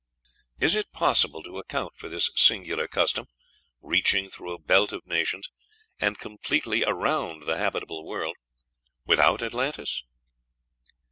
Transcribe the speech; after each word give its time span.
Is 0.59 0.75
it 0.75 0.91
possible 0.91 1.43
to 1.43 1.59
account 1.59 1.95
for 1.95 2.09
this 2.09 2.31
singular 2.35 2.87
custom, 2.87 3.27
reaching 3.83 4.31
through 4.31 4.51
a 4.51 4.57
belt 4.57 4.91
of 4.91 5.05
nations, 5.05 5.47
and 5.99 6.17
completely 6.17 6.83
around 6.83 7.43
the 7.43 7.57
habitable 7.57 8.03
world, 8.03 8.35
without 9.05 9.43
Atlantis? 9.43 10.01